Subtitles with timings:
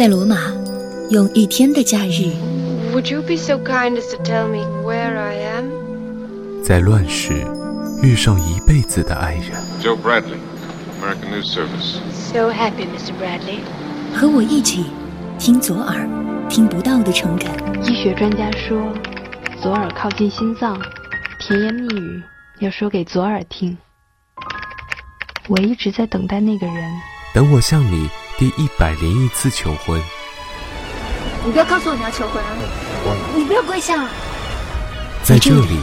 [0.00, 0.50] 在罗马，
[1.10, 2.32] 用一天的假日。
[2.94, 6.62] Would you be so kind as to tell me where I am？
[6.64, 7.46] 在乱世，
[8.02, 9.62] 遇上一辈子的爱人。
[9.82, 10.38] Joe Bradley,
[11.02, 11.98] American News Service.
[12.14, 13.12] So happy, Mr.
[13.20, 13.58] Bradley.
[14.14, 14.86] 和我一起
[15.38, 16.08] 听左耳
[16.48, 17.50] 听不到的诚恳。
[17.84, 18.94] 医学专家说，
[19.60, 20.80] 左耳靠近心脏，
[21.38, 22.22] 甜言蜜语
[22.60, 23.76] 要说给左耳听。
[25.46, 26.90] 我一直在等待那个人。
[27.32, 30.02] 等我向你第一百零一次求婚。
[31.44, 32.50] 你不要告诉我你要求婚啊！
[33.36, 34.08] 你不要跪下。
[35.22, 35.78] 在这里，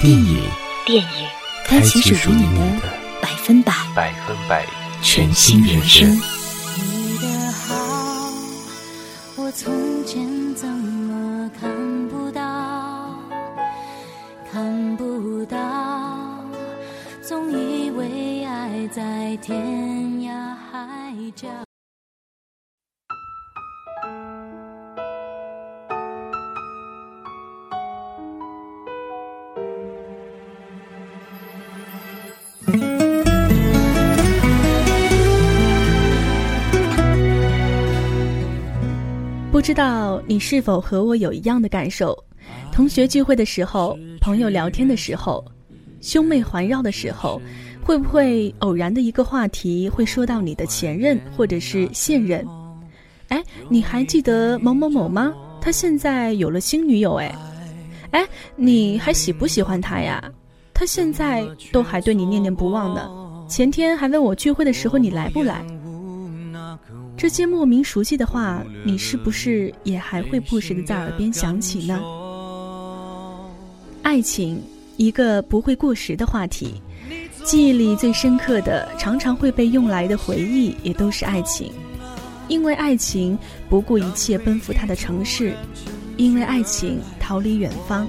[0.00, 0.42] 电影
[0.86, 1.28] 电影
[1.66, 2.88] 开启属于你的
[3.20, 4.66] 百分百百分百
[5.02, 6.37] 全新人生。
[20.28, 21.48] 涯海角。
[39.50, 42.16] 不知道你是否和我有一样的感受？
[42.70, 45.42] 同学聚会的时候，朋友聊天的时候，
[46.02, 47.40] 兄妹环绕的时候，
[47.88, 52.46] 会不会偶然的一个话题会说到你的前任或者是现任？
[53.28, 55.32] 哎，你还记得某某某吗？
[55.58, 57.34] 他现在有了新女友哎。
[58.10, 60.22] 哎，你还喜不喜欢他呀？
[60.74, 63.08] 他现在都还对你念念不忘呢。
[63.48, 65.64] 前天还问我聚会的时候你来不来。
[67.16, 71.98] 这些莫名熟悉的话，你是不是也还会不时的在耳边响起呢？
[74.02, 74.60] 爱情，
[74.98, 76.82] 一个不会过时的话题。
[77.44, 81.72] 记忆里最深刻的，常常会被用来的回忆，也都是爱情。
[82.48, 85.52] 因为爱情，不顾一切奔赴他的城市；
[86.16, 88.06] 因为爱情，逃离远方；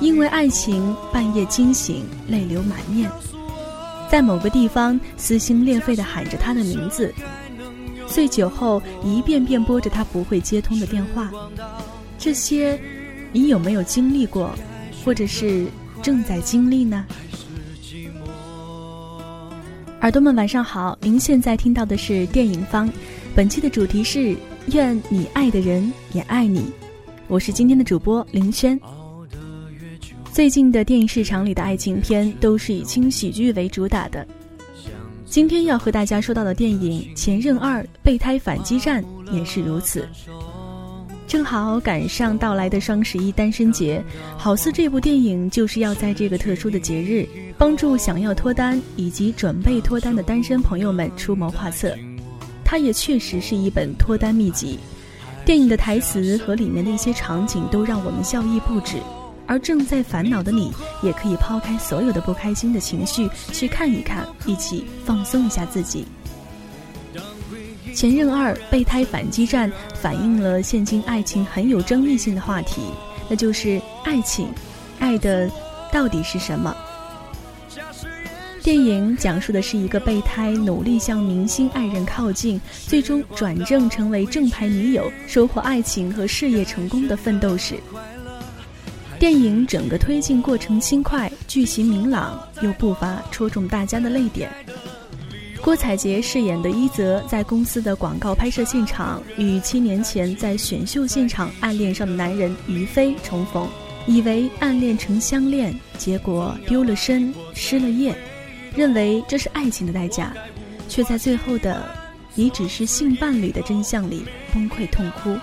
[0.00, 3.10] 因为爱情，半夜惊醒，泪流满面，
[4.10, 7.12] 在某个地方撕心裂肺地喊着他的名字。
[8.06, 11.30] 醉酒后，一遍遍拨着他不会接通的电话，
[12.18, 12.78] 这些，
[13.32, 14.50] 你有没有经历过，
[15.04, 15.66] 或者是
[16.02, 17.04] 正在经历呢？
[20.04, 22.86] 耳朵们晚上好，您现在听到的是电影方，
[23.34, 26.70] 本期的主题是愿你爱的人也爱你，
[27.26, 28.78] 我是今天的主播林轩。
[30.30, 34.26] 最近的电影市场里的爱情片都是以轻喜剧为主打的。
[35.24, 40.06] 今天要和大家说到的电影《前任二：备胎反击战》也是如此。
[41.26, 44.02] 正好赶上到来的双十一单身节，
[44.36, 47.26] 好似这部电影就是要在这个特殊的节日，
[47.56, 51.96] 帮助想要脱单以及准备脱单的单身朋友们出谋划策。
[52.64, 54.78] 它也确实是一本脱单秘籍。
[55.44, 58.96] 电影的台词和里面的一些场景都让我们笑意不止。
[59.46, 66.06] 而正在烦恼的你，也可以抛开所有的不开心的情绪，去看一看，一起放松一下自己。
[67.94, 72.82] 前任二备胎反击战反映了现今爱情很有争议性的话题，
[73.28, 74.48] 那就是爱情，
[74.98, 75.48] 爱的
[75.92, 76.74] 到底是什么？
[78.62, 87.76] 电影讲述的是一个备胎努力向明星爱人靠近，最终转正成为正牌女友，收获爱情和事业成功的奋斗史。
[89.20, 94.50] 电影整个推进过程轻快，剧情明朗，又不乏戳中大家的泪点。
[95.64, 103.66] 郭采洁饰演的伊泽在公司的广告拍摄现场，与七年前在选秀现场暗恋上的男人于飞重逢，
[104.06, 108.14] 以为暗恋成相恋，结果丢了身失了业，
[108.76, 110.34] 认为这是爱情的代价，
[110.86, 111.88] 却在最后的
[112.36, 115.34] “你只是性伴侣”的真相里崩溃痛哭。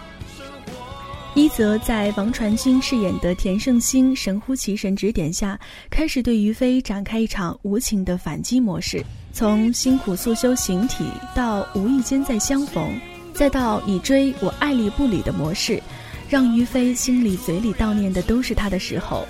[1.34, 5.60] 一则在王传君饰演的田胜星神乎其神指点下，
[5.90, 9.04] 开始对于飞展开一场无情的反击模式。
[9.34, 13.00] 从辛苦速修形体，到无意间再相逢，
[13.34, 15.82] 再到你追我爱理不理的模式，
[16.30, 19.26] 让于飞心里嘴里悼念的都是他的时候，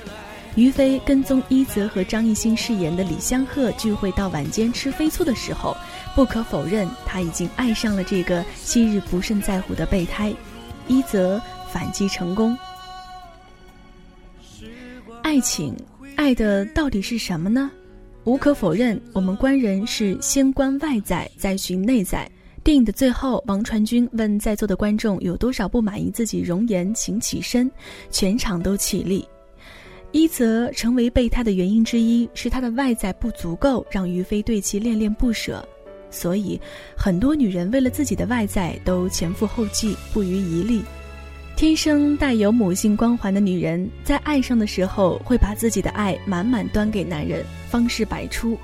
[0.56, 5.77] 于飞跟踪一泽和张艺兴饰演的李相赫聚会到晚间吃飞醋的时候，
[6.15, 10.33] 不可否认他已经爱上了这个昔日不甚在乎的备胎，
[10.88, 11.42] 一泽。
[11.71, 12.57] 反击成功。
[15.24, 15.74] 爱情，
[16.18, 17.71] 爱的到底是什么呢？
[18.23, 22.29] 无可否认，我们观人是先观外在，再寻内在。
[22.63, 27.69] 电影的最后，王传君问在座的观众有多少不满意自己容颜，请起身，
[28.12, 29.27] 全场都起立。
[30.12, 35.68] 一则成为备胎的原因之一是他的外在不足够，让于飞对其恋恋不舍。
[36.12, 36.62] 所以
[36.95, 40.83] 很多女人为了自己的外在都前赴后继，不遗余力。
[41.56, 48.57] 天生带有母性光环的女人，在爱上的时候会把自己的爱满满端给男人，方式百出。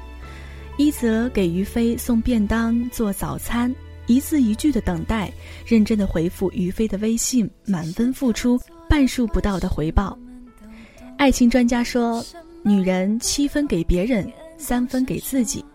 [0.78, 3.74] 一则给于飞送便当、做早餐，
[4.06, 5.32] 一字一句的等待，
[5.66, 10.16] 认真的回复于飞的微信，满分付出，半数不到的回报。
[11.18, 12.24] 爱情专家说，
[12.62, 15.66] 女人七分给别人，三分给自己。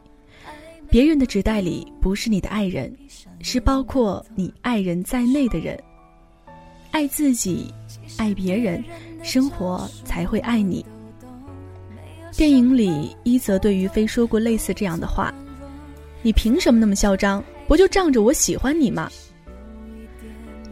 [0.88, 2.94] 别人的纸袋里不是你的爱人，
[3.40, 5.76] 是包括你爱人在内的人。
[6.92, 7.74] 爱自己，
[8.18, 8.84] 爱别人，
[9.24, 10.84] 生活才会爱你。
[12.34, 15.32] 电影里，伊泽对于飞说过类似这样的话
[16.22, 17.44] ：“你凭什么那么嚣张？
[17.68, 19.10] 不就仗着我喜欢你吗？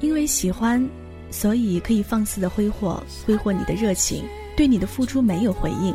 [0.01, 0.85] 因为喜欢，
[1.31, 4.25] 所以可以放肆的挥霍，挥霍你的热情，
[4.57, 5.95] 对你的付出没有回应，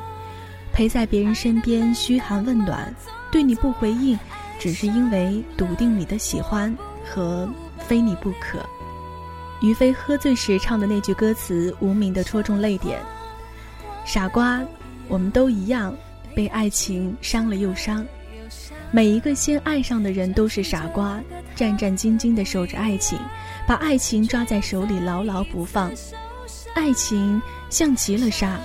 [0.72, 2.94] 陪在别人身边嘘寒问暖。”
[3.32, 4.18] 对你不回应，
[4.60, 6.74] 只是因为笃定你的喜欢
[7.04, 8.60] 和非你不可。
[9.62, 12.98] 于飞喝醉时唱的那句歌词，无名的戳中泪点。
[14.06, 14.64] 傻瓜，
[15.08, 15.96] 我们都一样，
[16.36, 18.06] 被爱情伤了又伤。
[18.92, 21.22] 每一个先爱上的人都是傻瓜，
[21.56, 23.20] 战战兢兢地守着爱情，
[23.68, 25.92] 把爱情抓在手里牢牢不放。
[26.74, 28.60] 爱情像极了沙，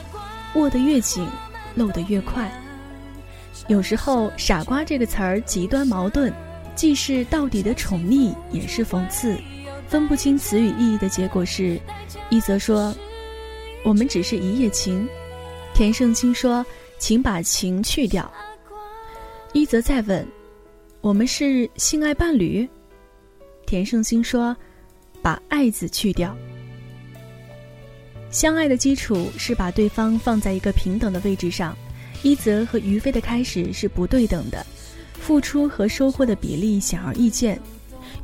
[0.54, 1.26] 握得越紧，
[1.74, 2.50] 漏得越快。
[3.68, 6.32] 有时候“傻瓜”这个词儿极端矛盾，
[6.74, 9.36] 既是到底的宠溺，也是讽刺，
[9.88, 11.80] 分不清词语意义的结果是：
[12.28, 12.94] 一则说
[13.84, 15.08] “我们只是一夜情”，
[15.80, 16.62] 田胜清说
[17.00, 18.22] “请把情去掉”；
[19.54, 20.28] 一则再问
[21.00, 22.68] “我们是性爱伴侣”，
[23.64, 24.54] 田胜清说
[25.24, 26.36] “把爱字去掉”。
[28.30, 31.74] 相爱的基础是把对方放在一个平等的位置上。
[32.22, 34.66] 一泽和于飞的开始是不对等的，
[35.14, 37.58] 付出和收获的比例显而易见。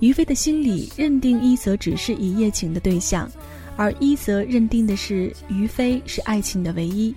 [0.01, 3.27] 于飞的心里认定一泽只是一夜情的对象，
[3.79, 7.15] 而一泽认定的是于飞是爱情的唯一。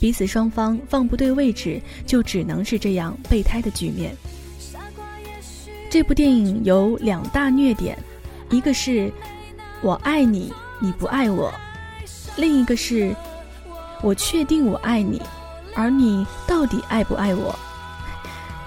[0.00, 4.16] 彼此双方放不对位置，就只能是这样备胎的局面。
[5.90, 7.98] 这部电影有两大虐点，
[8.48, 9.12] 一个是
[9.82, 11.52] 我爱你，你不爱我；
[12.36, 13.14] 另一个是
[14.02, 15.20] 我确定我爱你。
[15.74, 17.56] 而你到底爱不爱我？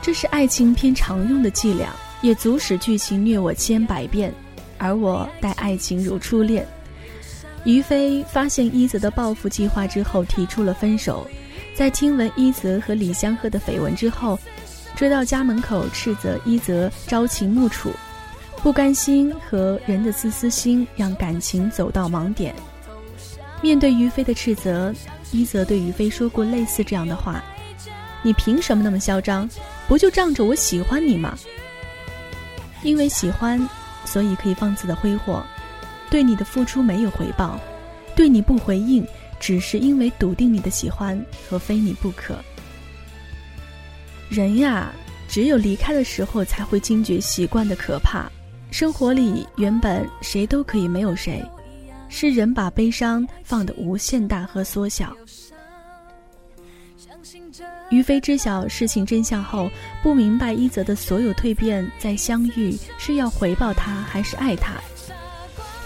[0.02, 1.90] 这是爱情片常用的伎俩，
[2.22, 4.32] 也足使剧情虐我千百遍。
[4.78, 6.68] 而我待爱情如初恋。
[7.64, 11.28] 于飞发现伊泽的报复计划之后，提出了分手。
[11.76, 14.40] 在听闻伊泽和李香鹤的绯闻之后，
[14.96, 17.92] 追到家门口斥责伊泽朝秦暮楚，
[18.62, 22.54] 不甘心和人的自私心让感情走到盲点。
[23.62, 24.94] 面对于飞的斥责。
[25.32, 27.44] 一泽对于飞说过类似这样的话
[28.22, 29.50] ：“你凭什么那么嚣张？
[29.88, 31.36] 不就仗着我喜欢你吗？
[32.84, 33.68] 因为喜欢，
[34.06, 35.44] 所以可以放肆的挥霍，
[36.14, 37.60] 对你的付出没有回报，
[38.16, 39.04] 对你不回应，
[39.40, 41.20] 只是因为笃定你的喜欢
[41.50, 42.38] 和非你不可。
[44.30, 44.94] 人呀，
[45.28, 48.30] 只有离开的时候才会惊觉习惯的可怕。
[48.70, 51.44] 生活里原本谁都可以没有谁。”
[52.10, 55.18] 是人把悲伤放得无限大和缩小。
[57.90, 59.68] 于飞知晓事情真相后，
[60.04, 64.76] 不明白一泽的所有蜕变，在相遇是要回报他还是爱他？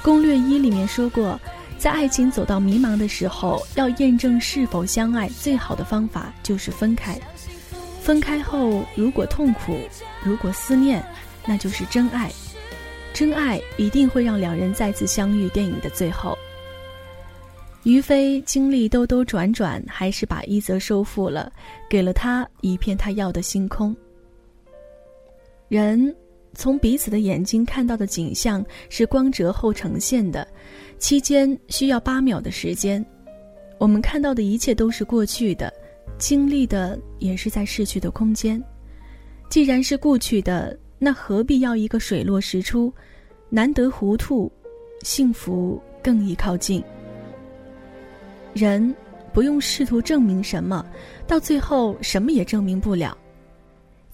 [0.07, 1.37] 攻略一里面说过，
[1.77, 7.19] 在爱情走到迷茫的时候，要验证是否相爱，最好的方法就是分开。
[7.99, 9.77] 分开后，如果痛苦，
[10.23, 11.03] 如果思念，
[11.45, 12.31] 那就是真爱。
[13.13, 15.49] 真爱一定会让两人再次相遇。
[15.49, 16.37] 电影的最后，
[17.83, 21.51] 于飞经历兜兜转转，还是把一泽收复了，
[21.89, 23.93] 给了他一片他要的星空。
[25.67, 26.15] 人
[26.57, 30.45] 从彼此的眼睛看到的景象是光折后呈现的，
[30.97, 33.05] 期间需要八秒的时间。
[33.77, 35.71] 我们看到的一切都是过去的，
[36.17, 38.61] 经历的也是在逝去的空间。
[39.49, 40.77] 既然是过去的。
[40.99, 42.91] 那何必要一个水落石出？
[43.51, 44.51] 难得糊涂，
[45.03, 46.83] 幸福更易靠近。
[48.51, 48.95] 人
[49.31, 50.83] 不用试图证明什么，
[51.27, 53.15] 到最后什么也证明不了。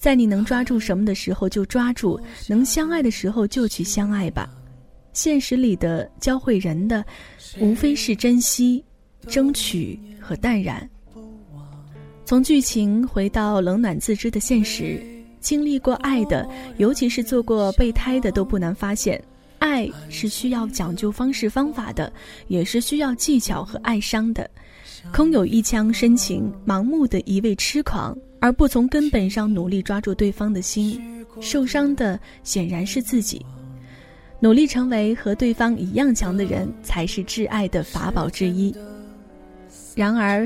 [0.04, 2.20] 在你能抓住什么的时候就抓住，
[2.50, 4.50] 能相爱的时候就去相爱吧。
[5.14, 7.06] 现实里的教会人的，
[7.58, 8.84] 无非是珍惜、
[9.28, 10.86] 争取和淡然。
[12.26, 15.02] 从剧情回到冷暖自知的现实。
[15.40, 16.46] 经历过爱的，
[16.76, 19.24] 尤其是做过备胎的，都不难发现，
[19.60, 22.12] 爱是需要讲究方式方法的，
[22.50, 24.50] 也是需要技巧和爱伤的。
[25.14, 31.02] 空有一腔深情，盲目的一味痴狂，而不从根本上努力抓住对方的心，
[31.40, 33.42] 受伤的显然是自己。
[34.42, 38.76] 努力成为和对方一样强的人，才是挚爱的法宝之一。
[39.96, 40.46] 然而，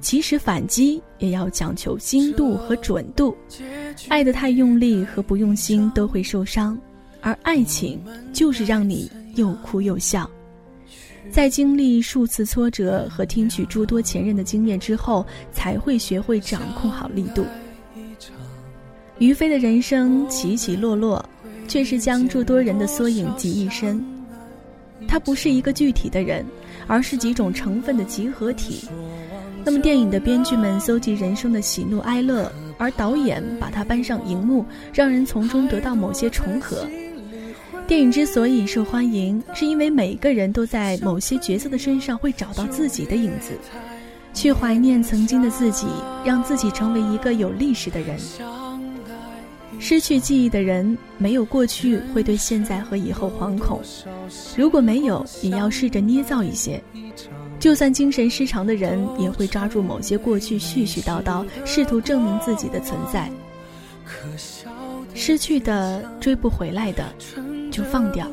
[0.00, 3.36] 其实反击也要讲求精度和准度。
[4.08, 6.78] 爱得太用力和不用心都会受伤，
[7.20, 8.00] 而爱情
[8.32, 10.30] 就是让你又哭又笑。
[11.30, 17.44] 在经历数次挫折和听取诸多前任的经验之后，才会学会掌控好力度。
[19.18, 21.24] 于飞的人生起起落落。
[21.66, 24.04] 却是将诸多人的缩影集一身。
[25.08, 26.44] 他不是一个具体的人，
[26.86, 28.86] 而是几种成分的集合体。
[29.64, 34.62] 那么，电影的编剧们搜集人生的喜怒哀乐，而导演把它搬上荧幕，
[34.92, 36.86] 让人从中得到某些重合。
[37.86, 43.52] 电影之所以受欢迎，是因为每个人都在某些角色的身上会找到自己的影子，
[44.32, 45.86] 去怀念曾经的自己，
[46.24, 48.18] 让自己成为一个有历史的人。
[49.78, 53.78] 失去记忆的人，没有过去会对现在和以后惶恐；
[54.56, 56.82] 如果没有，也要试着捏造一些。
[57.60, 63.30] 就算精神失常的人，也会抓住某些过去絮絮叨叨，试图证明自己的存在。
[65.14, 67.04] 失去的、追不回来的，
[67.74, 68.24] 就放掉；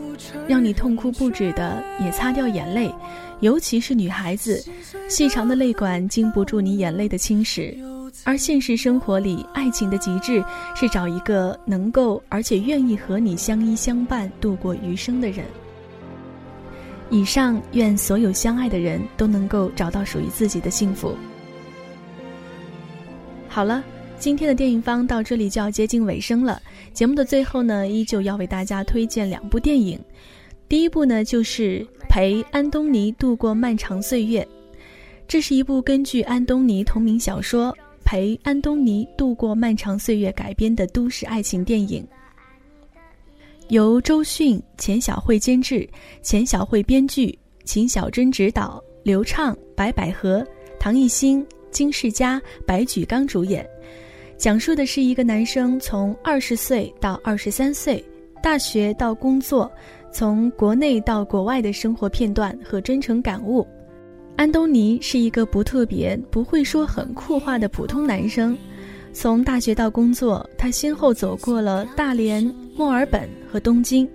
[0.47, 2.93] 让你痛哭不止的，也擦掉眼泪。
[3.39, 4.63] 尤其是女孩子，
[5.09, 7.75] 细长的泪管经不住你眼泪的侵蚀。
[8.23, 10.43] 而现实生活里，爱情的极致
[10.75, 15.43] 是找一个能够而且愿意和你相依相伴度过余生的人。
[17.09, 21.17] 以上，愿所有相爱的人都能够找到属于自己的幸福。
[23.49, 23.83] 好了，
[24.21, 26.61] 今天的电影方到这里就要接近尾声了。
[26.93, 29.99] 节目的最后呢，依旧要为大家推荐两部电影。
[30.69, 34.47] 第一部呢，就是陪安东尼度过漫长岁月，
[35.27, 37.75] 这是一部根据安东尼同名小说。
[38.05, 42.07] 陪安东尼度过漫长岁月改编的都市爱情电影，
[43.69, 45.89] 由周迅、钱小慧监制，
[46.21, 50.45] 钱小慧编剧，秦小珍执导，刘畅、白百合、
[50.79, 53.67] 唐艺昕、金世佳、白举纲主演。
[54.41, 58.03] 讲述的是一个男生从二十岁到二十三岁，
[58.41, 59.71] 大学到工作，
[60.11, 63.63] 从国内到国外的生活片段和真诚感悟。
[64.37, 68.57] 安东尼是一个不特别、不会说很酷话的普通男生。
[69.13, 72.43] 从大学到工作，他先后走过了大连、
[72.75, 74.09] 墨尔本和东京。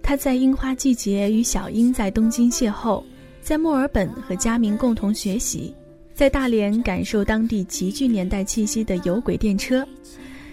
[0.00, 3.02] 他在樱花季节与小樱在东京邂逅，
[3.40, 5.74] 在墨尔本和佳明共同学习，
[6.18, 9.86] 在大连感受当地极具年代气息的有轨电车。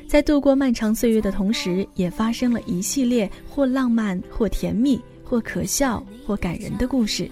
[0.05, 7.27] 在度过漫长岁月的同时，也发生了一系列或浪漫、或甜蜜、或可笑、或感人的故事。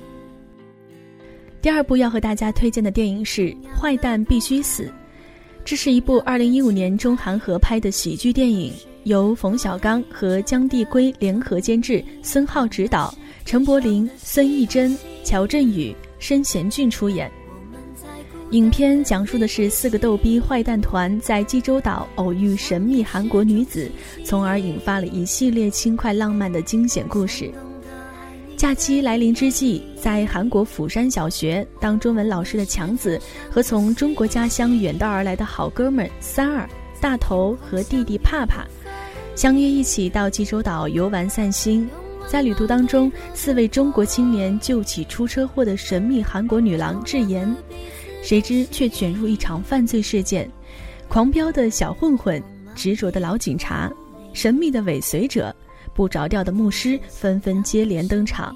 [1.61, 4.85] 第二部要和大家推荐的电影是《坏蛋必须死》，
[5.63, 8.73] 这是一部2015年中韩合拍的喜剧电影，
[9.03, 13.13] 由冯小刚和姜帝圭联合监制，孙浩执导，
[13.45, 17.31] 陈柏霖、孙艺珍、乔振宇、申贤俊出演。
[18.53, 23.91] 影片讲述的是四个逗逼坏蛋团在济州岛偶遇神秘韩国女子，
[24.23, 27.51] 从而引发了一系列轻快浪漫的惊险故事。
[28.55, 33.19] 假期来临之际，在韩国釜山小学当中文老师的强子
[33.49, 36.69] 和从中国家乡远道而来的好哥们三儿、
[37.01, 38.67] 大头和弟弟帕帕，
[39.35, 41.89] 相约一起到济州岛游玩散心。
[42.27, 47.53] 在旅途当中，四位中国青年救起出车祸的神秘韩国女郎智妍，
[48.23, 50.49] 谁知却卷入一场犯罪事件。
[51.07, 52.41] 狂飙的小混混、
[52.73, 53.91] 执着的老警察、
[54.33, 55.55] 神秘的尾随者。
[55.95, 58.55] 不着调的牧师纷纷接连登场，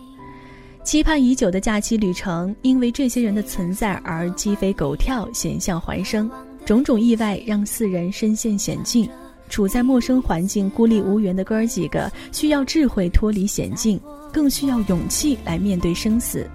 [0.83, 6.27] 期盼已久的假期旅程因为这些人的存在而鸡飞狗跳、险象环生。
[6.65, 9.07] 种种意外让四人身陷险境，
[9.49, 14.01] 处在陌生环境、孤立无援的哥儿几个需要智慧脱离险境，
[14.33, 16.49] 更需要勇气来面对生死。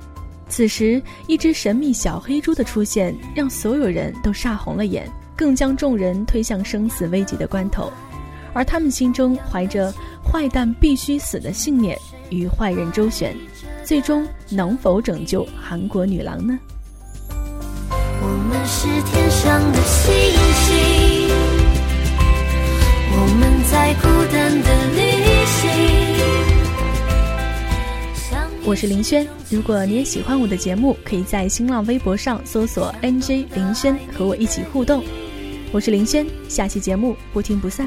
[0.53, 7.91] 此时，一只神秘小黑猪的出现让所有人都煞红了眼，更将众人推向生死危急的关头。
[8.53, 9.91] 而他们心中怀着
[10.23, 11.97] 坏蛋必须死的信念，
[12.29, 13.35] 与坏人周旋，
[13.83, 16.59] 最终能否拯救韩国女郎呢？
[17.89, 20.13] 我们是天上的星
[20.67, 21.31] 星，
[23.11, 25.02] 我们在孤单的
[28.73, 35.05] 我是林轩，如果你也喜欢我的节目，可以在新浪微博上搜索 “nj 林轩”和我一起互动。
[35.73, 37.87] 我是林轩，下期节目不听不散。